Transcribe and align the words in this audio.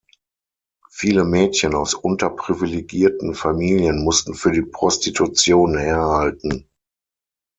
Viele 0.89 1.23
Mädchen 1.25 1.75
aus 1.75 1.93
unterprivilegierten 1.93 3.35
Familien 3.35 4.03
mussten 4.03 4.33
für 4.33 4.51
die 4.51 4.63
Prostitution 4.63 5.77
herhalten. 5.77 6.67